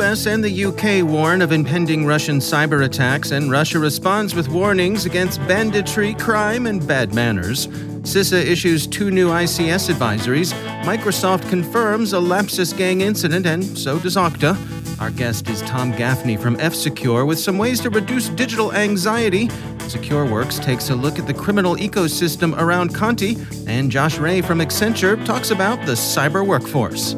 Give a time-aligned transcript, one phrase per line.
[0.00, 5.06] US and the UK warn of impending Russian cyber attacks, and Russia responds with warnings
[5.06, 7.66] against banditry, crime, and bad manners.
[7.66, 10.52] CISA issues two new ICS advisories.
[10.84, 14.56] Microsoft confirms a Lapsus Gang incident, and so does Okta.
[15.00, 19.48] Our guest is Tom Gaffney from F Secure with some ways to reduce digital anxiety.
[19.88, 25.24] SecureWorks takes a look at the criminal ecosystem around Conti, and Josh Ray from Accenture
[25.24, 27.14] talks about the cyber workforce.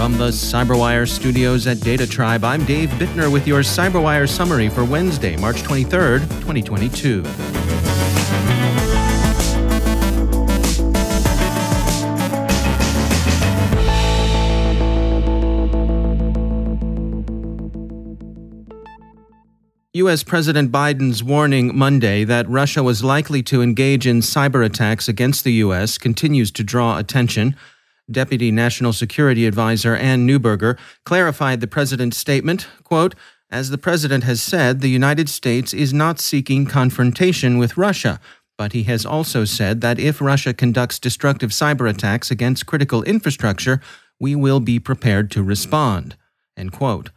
[0.00, 4.82] From the Cyberwire studios at Data Tribe, I'm Dave Bittner with your Cyberwire summary for
[4.82, 7.22] Wednesday, March 23rd, 2022.
[19.92, 20.22] U.S.
[20.22, 25.52] President Biden's warning Monday that Russia was likely to engage in cyber attacks against the
[25.52, 25.98] U.S.
[25.98, 27.54] continues to draw attention.
[28.10, 33.14] Deputy National Security Advisor Anne Neuberger clarified the president's statement, quote,
[33.50, 38.20] as the president has said, the United States is not seeking confrontation with Russia,
[38.56, 43.80] but he has also said that if Russia conducts destructive cyber attacks against critical infrastructure,
[44.20, 46.16] we will be prepared to respond.
[46.56, 47.10] End quote.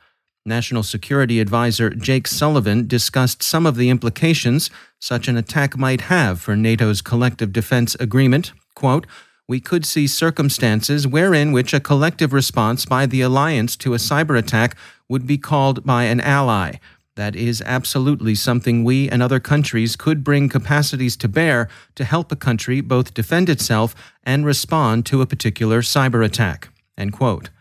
[0.46, 6.42] National Security Advisor Jake Sullivan discussed some of the implications such an attack might have
[6.42, 8.52] for NATO's collective defense agreement.
[8.76, 9.06] Quote,
[9.54, 14.36] we could see circumstances wherein which a collective response by the alliance to a cyber
[14.36, 14.76] attack
[15.08, 16.74] would be called by an ally.
[17.18, 22.32] That is absolutely something we and other countries could bring capacities to bear to help
[22.32, 23.94] a country both defend itself
[24.24, 26.70] and respond to a particular cyber attack.
[26.98, 27.52] End quote.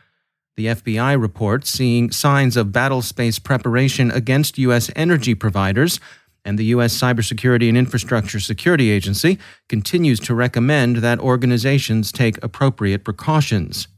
[0.56, 4.90] The FBI report, seeing signs of battle space preparation against U.S.
[4.96, 6.00] energy providers
[6.44, 6.98] and the U.S.
[6.98, 9.38] Cybersecurity and Infrastructure Security Agency
[9.68, 13.88] continues to recommend that organizations take appropriate precautions.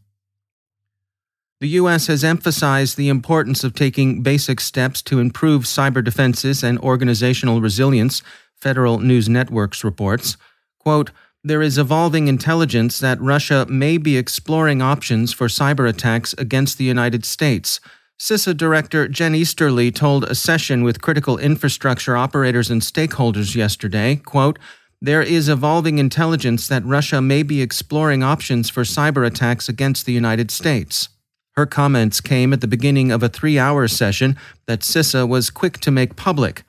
[1.61, 2.09] The U.S.
[2.09, 8.23] has emphasized the importance of taking basic steps to improve cyber defenses and organizational resilience,
[8.55, 10.37] Federal News Networks reports.
[10.79, 11.11] Quote,
[11.43, 16.85] there is evolving intelligence that Russia may be exploring options for cyber attacks against the
[16.85, 17.81] United States.
[18.19, 24.59] CISA Director Jen Easterly told a session with critical infrastructure operators and stakeholders yesterday, quote,
[25.03, 30.13] there is evolving intelligence that Russia may be exploring options for cyber attacks against the
[30.13, 31.09] United States.
[31.57, 34.37] Her comments came at the beginning of a three hour session
[34.67, 36.63] that CISA was quick to make public.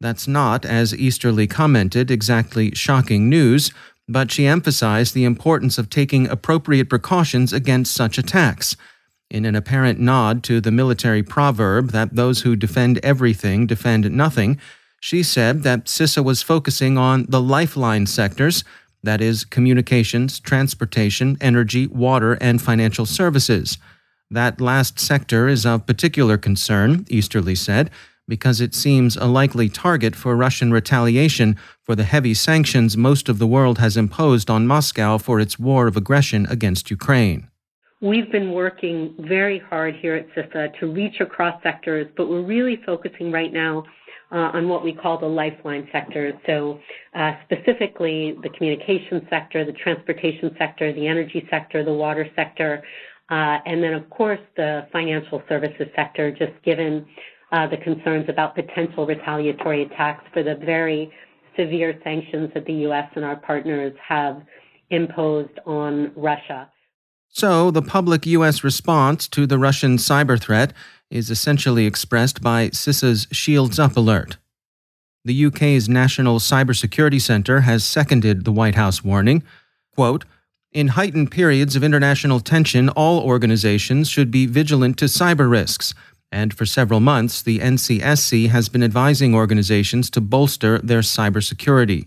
[0.00, 3.72] That's not, as Easterly commented, exactly shocking news,
[4.08, 8.76] but she emphasized the importance of taking appropriate precautions against such attacks
[9.32, 14.60] in an apparent nod to the military proverb that those who defend everything defend nothing,
[15.00, 18.62] she said that CISA was focusing on the lifeline sectors
[19.02, 23.78] that is, communications, transportation, energy, water, and financial services.
[24.30, 27.90] That last sector is of particular concern, Easterly said,
[28.28, 33.38] because it seems a likely target for Russian retaliation for the heavy sanctions most of
[33.38, 37.48] the world has imposed on Moscow for its war of aggression against Ukraine.
[38.02, 42.80] We've been working very hard here at CISA to reach across sectors, but we're really
[42.84, 43.84] focusing right now
[44.32, 46.34] uh, on what we call the lifeline sectors.
[46.44, 46.80] So,
[47.14, 52.82] uh, specifically, the communication sector, the transportation sector, the energy sector, the water sector,
[53.30, 57.06] uh, and then, of course, the financial services sector, just given
[57.52, 61.08] uh, the concerns about potential retaliatory attacks for the very
[61.56, 63.08] severe sanctions that the U.S.
[63.14, 64.42] and our partners have
[64.90, 66.68] imposed on Russia.
[67.34, 68.62] So, the public U.S.
[68.62, 70.74] response to the Russian cyber threat
[71.10, 74.36] is essentially expressed by CISA's Shields Up alert.
[75.24, 79.42] The UK's National Cybersecurity Centre has seconded the White House warning.
[79.94, 80.26] Quote,
[80.72, 85.94] In heightened periods of international tension, all organizations should be vigilant to cyber risks.
[86.30, 92.06] And for several months, the NCSC has been advising organizations to bolster their cybersecurity.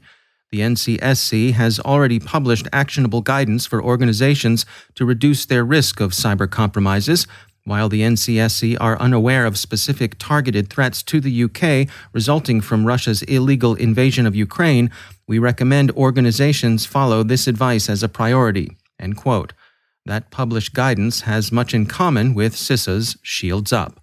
[0.51, 4.65] The NCSC has already published actionable guidance for organizations
[4.95, 7.27] to reduce their risk of cyber compromises,
[7.65, 13.23] while the NCSC are unaware of specific targeted threats to the UK resulting from Russia's
[13.23, 14.91] illegal invasion of Ukraine,
[15.27, 18.77] we recommend organizations follow this advice as a priority.
[18.99, 19.53] End quote.
[20.05, 23.99] That published guidance has much in common with CISA's Shields Up.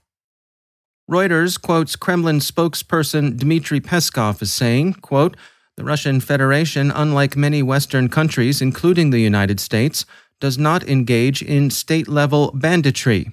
[1.09, 5.37] Reuters quotes Kremlin spokesperson Dmitry Peskov as saying, quote,
[5.77, 10.05] the Russian Federation, unlike many Western countries, including the United States,
[10.41, 13.33] does not engage in state level banditry.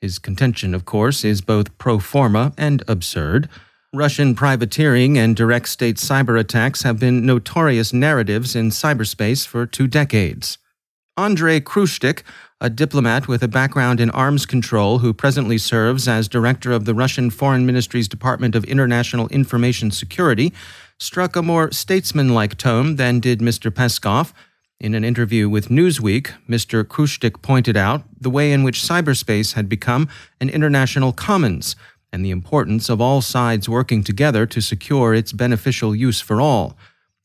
[0.00, 3.48] His contention, of course, is both pro forma and absurd.
[3.94, 9.86] Russian privateering and direct state cyber attacks have been notorious narratives in cyberspace for two
[9.86, 10.58] decades.
[11.16, 12.22] Andrei Krutskikh,
[12.60, 16.94] a diplomat with a background in arms control who presently serves as director of the
[16.94, 20.52] Russian Foreign Ministry's Department of International Information Security,
[20.98, 23.70] struck a more statesmanlike tone than did Mr.
[23.70, 24.32] Peskov.
[24.80, 26.84] In an interview with Newsweek, Mr.
[26.84, 30.08] Krutskikh pointed out the way in which cyberspace had become
[30.40, 31.76] an international commons
[32.12, 36.76] and the importance of all sides working together to secure its beneficial use for all.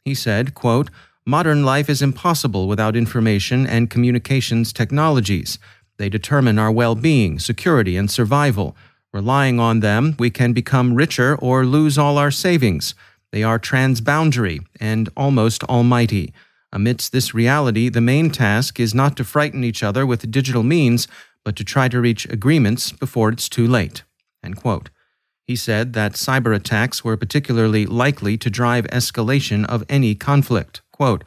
[0.04, 0.90] He said, quote,
[1.26, 5.58] Modern life is impossible without information and communications technologies.
[5.98, 8.76] They determine our well being, security, and survival.
[9.14, 12.94] Relying on them, we can become richer or lose all our savings.
[13.34, 16.36] They are transboundary and almost almighty.
[16.72, 21.08] Amidst this reality, the main task is not to frighten each other with digital means,
[21.44, 24.04] but to try to reach agreements before it's too late.
[25.48, 30.84] He said that cyber attacks were particularly likely to drive escalation of any conflict.
[30.92, 31.24] Quote,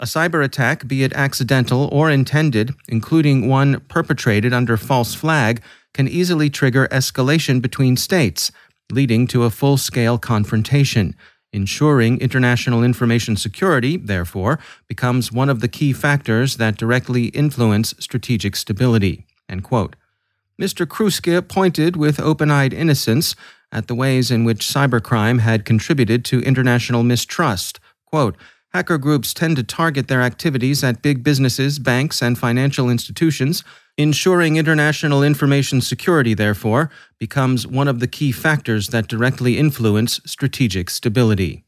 [0.00, 5.62] a cyber attack, be it accidental or intended, including one perpetrated under false flag,
[5.94, 8.50] can easily trigger escalation between states,
[8.90, 11.14] leading to a full scale confrontation.
[11.56, 14.58] Ensuring international information security, therefore,
[14.88, 19.24] becomes one of the key factors that directly influence strategic stability.
[19.48, 20.84] Mr.
[20.86, 23.34] Krutskikh pointed with open eyed innocence
[23.72, 27.80] at the ways in which cybercrime had contributed to international mistrust.
[28.04, 28.36] Quote,
[28.76, 33.64] Hacker groups tend to target their activities at big businesses, banks, and financial institutions.
[33.96, 40.90] Ensuring international information security, therefore, becomes one of the key factors that directly influence strategic
[40.90, 41.64] stability.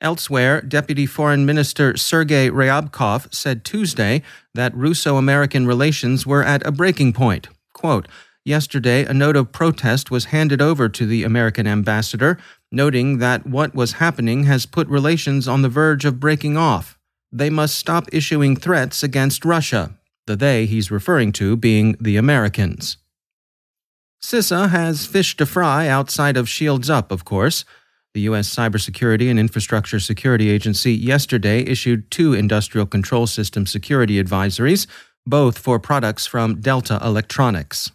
[0.00, 6.72] Elsewhere, Deputy Foreign Minister Sergei Ryabkov said Tuesday that Russo American relations were at a
[6.72, 7.46] breaking point.
[7.74, 8.08] Quote,
[8.44, 12.38] Yesterday, a note of protest was handed over to the American ambassador,
[12.72, 16.98] noting that what was happening has put relations on the verge of breaking off.
[17.30, 19.94] They must stop issuing threats against Russia,
[20.26, 22.96] the they he's referring to being the Americans.
[24.22, 27.64] CISA has fish to fry outside of Shields Up, of course.
[28.14, 28.52] The U.S.
[28.52, 34.86] Cybersecurity and Infrastructure Security Agency yesterday issued two industrial control system security advisories,
[35.26, 37.92] both for products from Delta Electronics.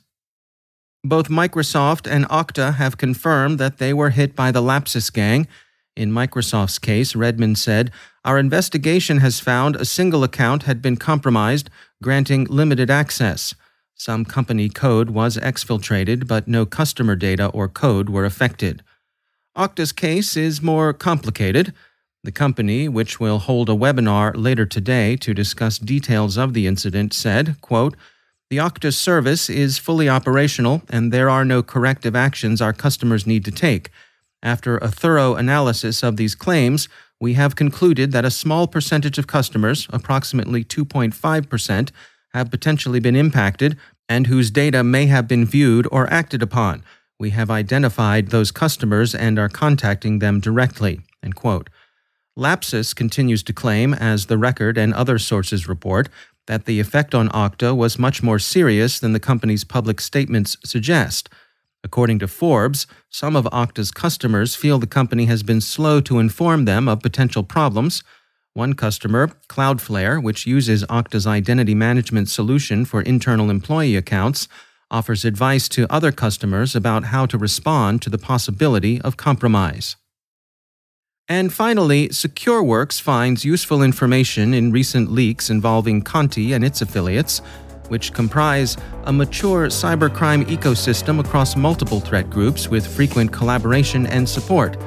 [1.07, 5.47] Both Microsoft and Okta have confirmed that they were hit by the Lapsus gang.
[5.95, 7.91] In Microsoft's case, Redmond said,
[8.23, 11.69] Our investigation has found a single account had been compromised,
[12.01, 13.53] granting limited access.
[13.93, 18.81] Some company code was exfiltrated, but no customer data or code were affected.
[19.55, 21.71] Okta's case is more complicated.
[22.23, 27.13] The company, which will hold a webinar later today to discuss details of the incident,
[27.13, 27.95] said, quote,
[28.49, 33.43] the Okta service is fully operational, and there are no corrective actions our customers need
[33.45, 33.89] to take.
[34.43, 36.87] After a thorough analysis of these claims,
[37.19, 41.91] we have concluded that a small percentage of customers, approximately 2.5%,
[42.33, 46.83] have potentially been impacted and whose data may have been viewed or acted upon.
[47.19, 50.99] We have identified those customers and are contacting them directly.
[52.37, 56.09] Lapsus continues to claim, as the record and other sources report,
[56.47, 61.29] that the effect on Okta was much more serious than the company's public statements suggest.
[61.83, 66.65] According to Forbes, some of Okta's customers feel the company has been slow to inform
[66.65, 68.03] them of potential problems.
[68.53, 74.47] One customer, Cloudflare, which uses Okta's identity management solution for internal employee accounts,
[74.89, 79.95] offers advice to other customers about how to respond to the possibility of compromise.
[81.27, 87.41] And finally, SecureWorks finds useful information in recent leaks involving Conti and its affiliates,
[87.87, 94.77] which comprise a mature cybercrime ecosystem across multiple threat groups with frequent collaboration and support.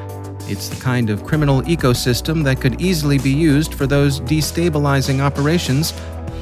[0.42, 5.92] It's the kind of criminal ecosystem that could easily be used for those destabilizing operations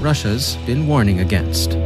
[0.00, 1.85] Russia's been warning against.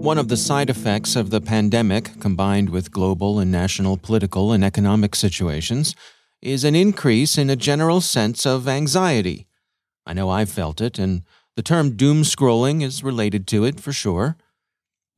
[0.00, 4.64] One of the side effects of the pandemic, combined with global and national political and
[4.64, 5.94] economic situations,
[6.40, 9.46] is an increase in a general sense of anxiety.
[10.06, 11.22] I know I've felt it, and
[11.54, 14.38] the term doom scrolling is related to it for sure.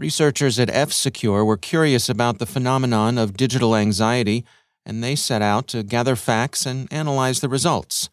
[0.00, 4.44] Researchers at F Secure were curious about the phenomenon of digital anxiety,
[4.84, 8.10] and they set out to gather facts and analyze the results.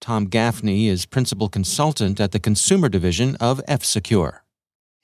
[0.00, 4.43] Tom Gaffney is principal consultant at the consumer division of F Secure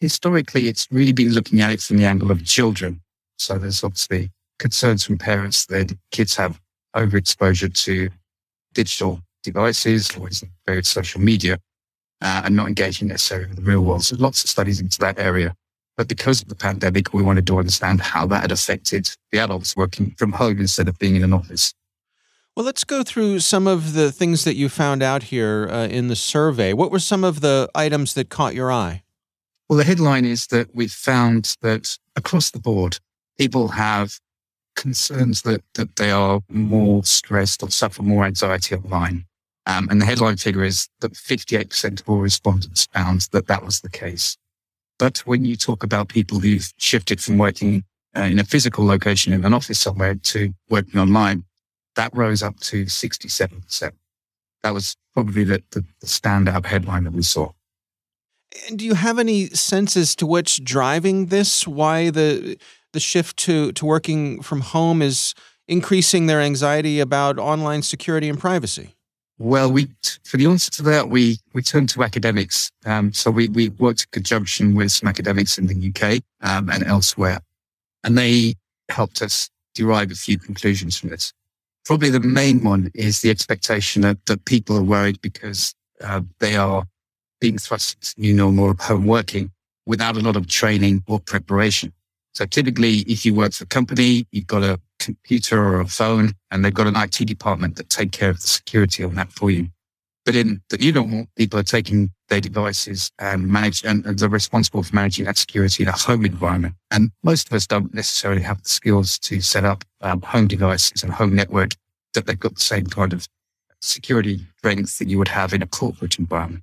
[0.00, 3.00] historically, it's really been looking at it from the angle of children.
[3.38, 6.60] So there's obviously concerns from parents that kids have
[6.94, 8.10] overexposure to
[8.74, 10.28] digital devices or
[10.66, 11.58] various social media
[12.20, 14.04] uh, and not engaging necessarily with the real world.
[14.04, 15.54] So lots of studies into that area.
[15.96, 19.76] But because of the pandemic, we wanted to understand how that had affected the adults
[19.76, 21.74] working from home instead of being in an office.
[22.56, 26.08] Well, let's go through some of the things that you found out here uh, in
[26.08, 26.72] the survey.
[26.72, 29.02] What were some of the items that caught your eye?
[29.70, 32.98] Well, the headline is that we've found that across the board,
[33.38, 34.18] people have
[34.74, 39.26] concerns that, that they are more stressed or suffer more anxiety online.
[39.66, 43.80] Um, and the headline figure is that 58% of all respondents found that that was
[43.80, 44.36] the case.
[44.98, 47.84] But when you talk about people who've shifted from working
[48.16, 51.44] uh, in a physical location in an office somewhere to working online,
[51.94, 53.92] that rose up to 67%.
[54.64, 57.52] That was probably the, the, the standout headline that we saw.
[58.68, 61.66] And do you have any sense as to what's driving this?
[61.66, 62.58] Why the
[62.92, 65.34] the shift to to working from home is
[65.68, 68.96] increasing their anxiety about online security and privacy?
[69.38, 69.88] Well, we
[70.24, 72.70] for the answer to that, we we turned to academics.
[72.84, 76.84] Um, so we we worked in conjunction with some academics in the UK um, and
[76.84, 77.38] elsewhere,
[78.04, 78.54] and they
[78.90, 81.32] helped us derive a few conclusions from this.
[81.84, 86.56] Probably the main one is the expectation that, that people are worried because uh, they
[86.56, 86.84] are
[87.40, 89.50] being thrust into new normal of home working
[89.86, 91.92] without a lot of training or preparation.
[92.32, 96.34] So typically, if you work for a company, you've got a computer or a phone
[96.50, 99.50] and they've got an IT department that take care of the security on that for
[99.50, 99.68] you.
[100.24, 104.28] But in the new normal, people are taking their devices and manage and, and they're
[104.28, 106.74] responsible for managing that security in a home environment.
[106.90, 111.02] And most of us don't necessarily have the skills to set up um, home devices
[111.02, 111.70] and home network
[112.12, 113.26] that they've got the same kind of
[113.80, 116.62] security strength that you would have in a corporate environment.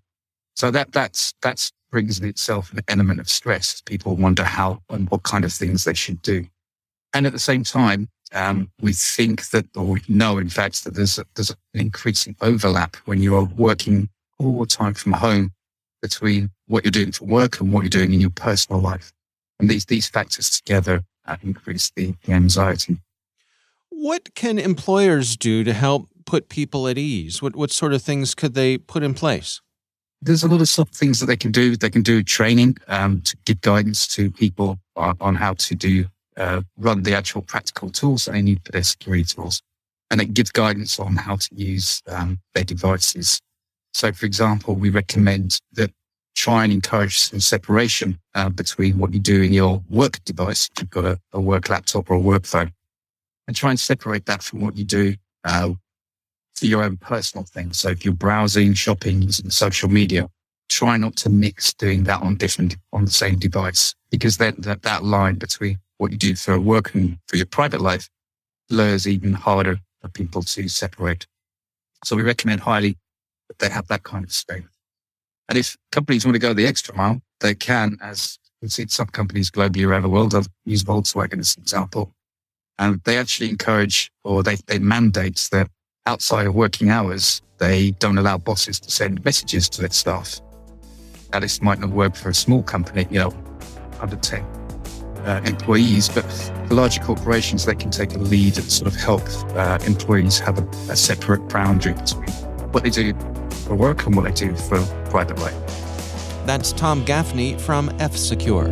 [0.58, 3.80] So that that's that's brings in itself an element of stress.
[3.86, 6.48] People wonder how and what kind of things they should do.
[7.14, 10.96] And at the same time, um, we think that, or we know, in fact, that
[10.96, 14.10] there's a, there's an increasing overlap when you are working
[14.40, 15.52] all the time from home
[16.02, 19.14] between what you're doing for work and what you're doing in your personal life.
[19.60, 22.98] And these, these factors together uh, increase the, the anxiety.
[23.90, 27.44] What can employers do to help put people at ease?
[27.44, 29.62] What, what sort of things could they put in place?
[30.22, 31.76] There's a lot of soft things that they can do.
[31.76, 36.06] They can do training um, to give guidance to people on, on how to do
[36.38, 39.62] uh, run the actual practical tools that they need for their security tools,
[40.12, 43.42] and it gives guidance on how to use um, their devices.
[43.94, 45.92] So, for example, we recommend that
[46.36, 50.84] try and encourage some separation uh, between what you do in your work device, if
[50.84, 52.72] you've got a, a, work laptop or a work phone,
[53.48, 55.72] and try and separate that from what you do uh,
[56.58, 57.80] for your own personal things.
[57.80, 60.28] So if you're browsing, shopping, using social media,
[60.70, 64.82] try not to mix doing that on different, on the same device, because then that,
[64.82, 68.10] that line between what you do for work and for your private life
[68.70, 71.26] blurs even harder for people to separate.
[72.04, 72.98] So we recommend highly
[73.48, 74.64] that they have that kind of space.
[75.50, 79.08] And if companies want to go the extra mile, they can, as we've seen some
[79.08, 80.36] companies globally around the world.
[80.36, 82.14] I've used Volkswagen as an example.
[82.80, 85.70] And they actually encourage or they, they mandate that
[86.08, 90.40] outside of working hours, they don't allow bosses to send messages to their staff.
[91.34, 93.34] Now, this might not work for a small company, you know,
[94.00, 96.24] under 10 uh, employees, but
[96.68, 99.22] for larger corporations, they can take a lead and sort of help
[99.56, 102.30] uh, employees have a, a separate boundary between
[102.72, 103.14] what they do
[103.66, 105.56] for work and what they do for private life.
[106.46, 108.68] That's Tom Gaffney from F Secure.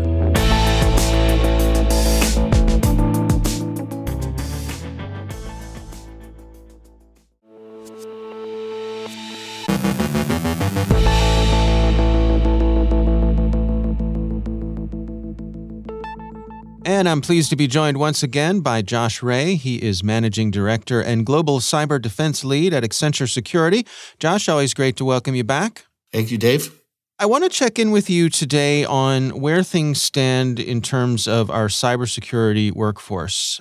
[16.96, 19.56] And I'm pleased to be joined once again by Josh Ray.
[19.56, 23.86] He is Managing Director and Global Cyber Defense Lead at Accenture Security.
[24.18, 25.88] Josh, always great to welcome you back.
[26.14, 26.72] Thank you, Dave.
[27.20, 31.52] I want to check in with you today on where things stand in terms of
[31.52, 33.60] our cybersecurity workforce.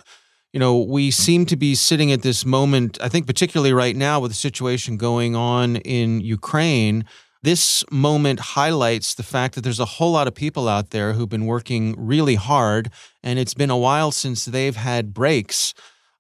[0.53, 4.21] You know, we seem to be sitting at this moment, I think, particularly right now
[4.21, 7.05] with the situation going on in Ukraine
[7.45, 11.29] this moment highlights the fact that there's a whole lot of people out there who've
[11.29, 12.91] been working really hard,
[13.23, 15.75] and it's been a while since they've had breaks.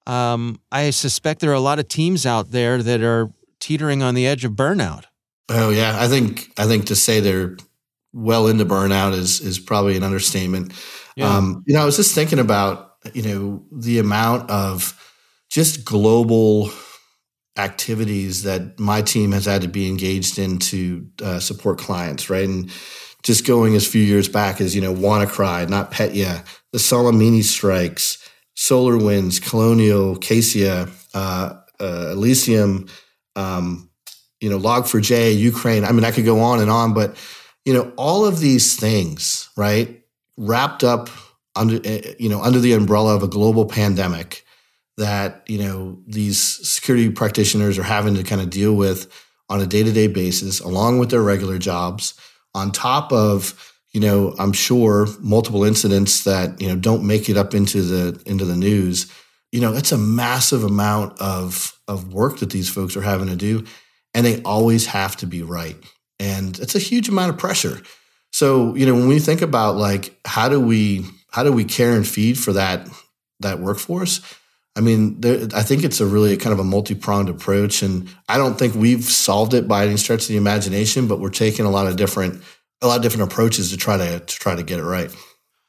[0.07, 4.15] Um, I suspect there are a lot of teams out there that are teetering on
[4.15, 5.05] the edge of burnout.
[5.49, 7.57] Oh yeah, I think I think to say they're
[8.13, 10.75] well into burnout is is probably an understatement.
[11.17, 11.35] Yeah.
[11.35, 15.01] Um, you know, I was just thinking about you know the amount of
[15.49, 16.71] just global
[17.57, 22.49] activities that my team has had to be engaged in to uh, support clients, right?
[22.49, 22.71] And
[23.23, 28.19] just going as few years back as, you know, WannaCry, NotPetya, the Soleimani strikes,
[28.55, 32.87] Solar Winds, Colonial, Kaseya, uh, uh, Elysium,
[33.37, 33.91] um,
[34.41, 35.85] you know, Log4j, Ukraine.
[35.85, 37.17] I mean, I could go on and on, but,
[37.65, 40.03] you know, all of these things, right,
[40.37, 41.09] wrapped up
[41.57, 44.44] under, eh, you know, under the umbrella of a global pandemic
[44.97, 49.11] that you know these security practitioners are having to kind of deal with
[49.49, 52.15] on a day-to-day basis along with their regular jobs
[52.55, 57.37] on top of you know i'm sure multiple incidents that you know don't make it
[57.37, 59.11] up into the into the news.
[59.53, 63.37] You know that's a massive amount of of work that these folks are having to
[63.37, 63.65] do
[64.15, 65.77] and they always have to be right.
[66.21, 67.83] And it's a huge amount of pressure.
[68.33, 71.93] So you know when we think about like how do we how do we care
[71.93, 72.89] and feed for that
[73.41, 74.21] that workforce
[74.77, 78.09] I mean, there, I think it's a really kind of a multi pronged approach, and
[78.29, 81.07] I don't think we've solved it by any stretch of the imagination.
[81.07, 82.43] But we're taking a lot of different
[82.83, 85.15] a lot of different approaches to try to to try to get it right.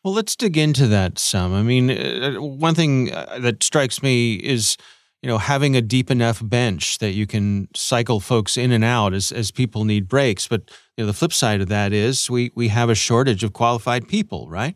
[0.04, 1.54] Well, let's dig into that some.
[1.54, 4.76] I mean, uh, one thing uh, that strikes me is
[5.22, 9.14] you know having a deep enough bench that you can cycle folks in and out
[9.14, 10.48] as as people need breaks.
[10.48, 13.54] But you know, the flip side of that is we we have a shortage of
[13.54, 14.76] qualified people, right?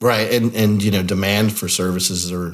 [0.00, 2.52] Right, and and you know, demand for services are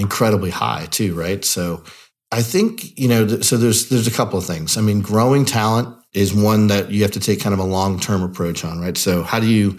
[0.00, 1.44] incredibly high too, right?
[1.44, 1.84] So
[2.32, 4.76] I think, you know, so there's there's a couple of things.
[4.76, 8.22] I mean, growing talent is one that you have to take kind of a long-term
[8.22, 8.96] approach on, right?
[8.96, 9.78] So how do you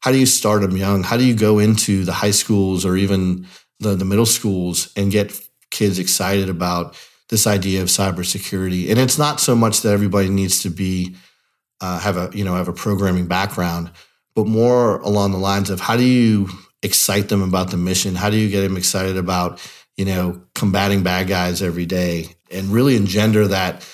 [0.00, 1.02] how do you start them young?
[1.02, 3.46] How do you go into the high schools or even
[3.80, 5.38] the, the middle schools and get
[5.70, 6.96] kids excited about
[7.30, 8.90] this idea of cybersecurity?
[8.90, 11.16] And it's not so much that everybody needs to be
[11.80, 13.90] uh, have a you know have a programming background,
[14.34, 16.48] but more along the lines of how do you
[16.82, 18.14] excite them about the mission?
[18.14, 19.60] How do you get them excited about,
[19.96, 23.86] you know, combating bad guys every day and really engender that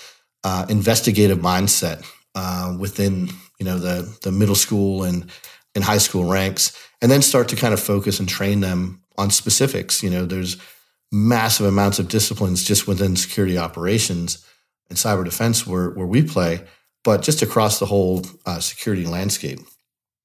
[0.44, 5.30] uh, investigative mindset uh, within you know the the middle school and
[5.74, 9.30] and high school ranks, and then start to kind of focus and train them on
[9.30, 10.02] specifics.
[10.02, 10.56] You know, there's
[11.10, 14.44] massive amounts of disciplines just within security operations
[14.88, 16.64] and cyber defense where where we play,
[17.02, 19.60] but just across the whole uh, security landscape.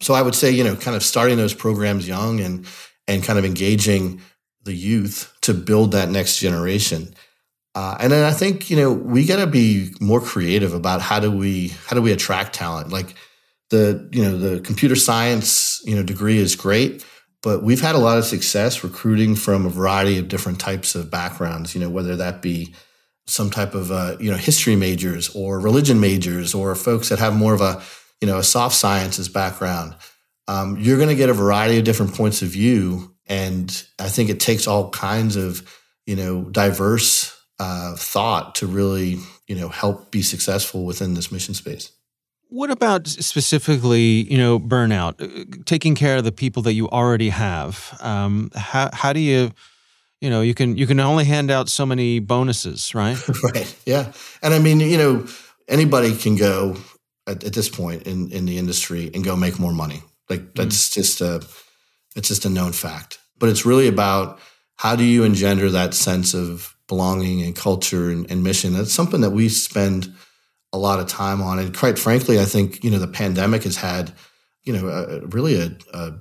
[0.01, 2.65] So I would say, you know, kind of starting those programs young and
[3.07, 4.21] and kind of engaging
[4.63, 7.13] the youth to build that next generation.
[7.75, 11.19] Uh, and then I think you know we got to be more creative about how
[11.19, 12.91] do we how do we attract talent.
[12.91, 13.15] Like
[13.69, 17.05] the you know the computer science you know degree is great,
[17.41, 21.12] but we've had a lot of success recruiting from a variety of different types of
[21.12, 21.75] backgrounds.
[21.75, 22.73] You know whether that be
[23.27, 27.35] some type of uh, you know history majors or religion majors or folks that have
[27.35, 27.81] more of a
[28.21, 29.95] you know a soft sciences background.
[30.47, 34.29] Um, you're going to get a variety of different points of view, and I think
[34.29, 35.63] it takes all kinds of
[36.05, 41.53] you know diverse uh, thought to really you know help be successful within this mission
[41.53, 41.91] space.
[42.51, 47.29] What about specifically, you know, burnout, uh, taking care of the people that you already
[47.29, 47.95] have?
[48.01, 49.51] Um, how how do you,
[50.19, 53.17] you know, you can you can only hand out so many bonuses, right?
[53.43, 53.75] right.
[53.86, 55.27] Yeah, and I mean, you know,
[55.67, 56.75] anybody can go
[57.29, 60.01] at, at, this point in in the industry and go make more money.
[60.29, 60.55] Like mm.
[60.55, 61.45] that's mm just a
[62.15, 63.19] it's just a known fact.
[63.37, 64.39] But it's really about
[64.75, 68.73] how do you engender that sense of belonging and culture and, and mission.
[68.73, 70.13] That's something that we spend
[70.73, 71.59] a lot of time on.
[71.59, 74.11] And quite frankly, I think, you know, the pandemic has had,
[74.63, 76.13] you know, a, really a, a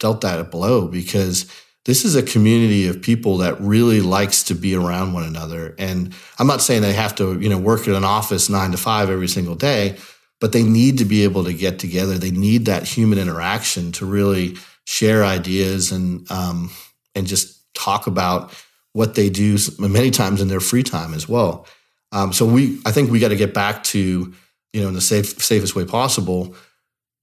[0.00, 1.50] dealt that a blow because
[1.84, 5.74] this is a community of people that really likes to be around one another.
[5.78, 8.76] And I'm not saying they have to, you know, work in an office nine to
[8.76, 9.96] five every single day,
[10.42, 12.18] but they need to be able to get together.
[12.18, 16.72] They need that human interaction to really share ideas and um,
[17.14, 18.52] and just talk about
[18.92, 21.64] what they do many times in their free time as well.
[22.10, 24.34] Um, so we, I think we got to get back to,
[24.72, 26.56] you know, in the safe, safest way possible,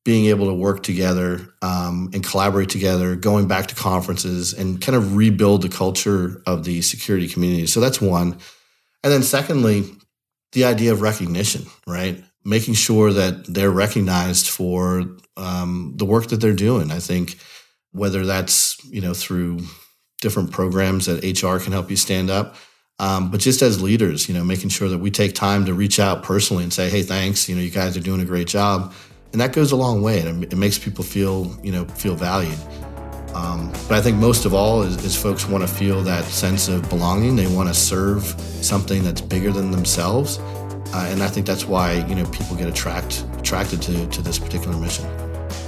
[0.05, 4.95] being able to work together um, and collaborate together, going back to conferences and kind
[4.95, 7.67] of rebuild the culture of the security community.
[7.67, 8.37] So that's one.
[9.03, 9.83] And then secondly,
[10.53, 12.23] the idea of recognition, right?
[12.45, 15.05] Making sure that they're recognized for
[15.37, 16.91] um, the work that they're doing.
[16.91, 17.37] I think
[17.91, 19.59] whether that's you know through
[20.21, 22.55] different programs that HR can help you stand up.
[22.99, 25.99] Um, but just as leaders, you know, making sure that we take time to reach
[25.99, 27.47] out personally and say, "Hey, thanks.
[27.47, 28.93] You know, you guys are doing a great job,"
[29.31, 32.57] and that goes a long way, and it makes people feel, you know, feel valued.
[33.33, 36.67] Um, but I think most of all is, is folks want to feel that sense
[36.67, 37.35] of belonging.
[37.35, 38.23] They want to serve
[38.61, 40.39] something that's bigger than themselves,
[40.93, 44.39] uh, and I think that's why you know people get attract, attracted to to this
[44.39, 45.05] particular mission.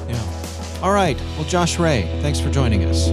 [0.07, 0.79] Yeah.
[0.81, 1.17] All right.
[1.38, 3.10] Well, Josh Ray, thanks for joining us.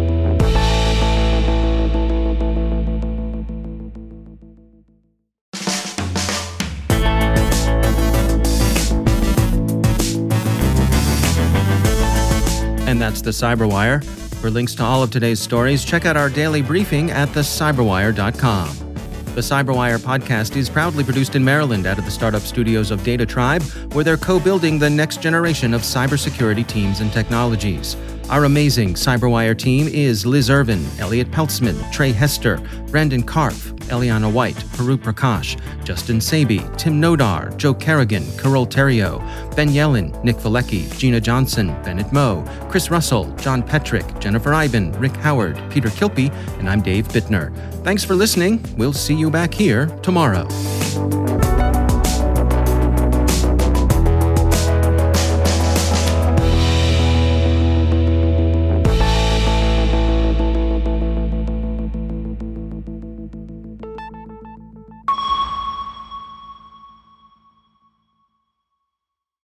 [12.88, 14.02] And that's the Cyberwire.
[14.40, 18.87] For links to all of today's stories, check out our daily briefing at thecyberwire.com.
[19.34, 23.24] The Cyberwire podcast is proudly produced in Maryland out of the startup studios of Data
[23.24, 23.62] Tribe,
[23.92, 27.96] where they're co building the next generation of cybersecurity teams and technologies.
[28.30, 32.58] Our amazing Cyberwire team is Liz Irvin, Elliot Peltzman, Trey Hester,
[32.90, 39.20] Brandon Karpf, Eliana White, Paru Prakash, Justin Sabi, Tim Nodar, Joe Carrigan, Carole Theriault,
[39.56, 45.16] Ben Yelin, Nick Veliky, Gina Johnson, Bennett Moe, Chris Russell, John Petrik, Jennifer Eiben, Rick
[45.16, 47.50] Howard, Peter Kilpe, and I'm Dave Bittner.
[47.82, 48.62] Thanks for listening.
[48.76, 50.46] We'll see you back here tomorrow.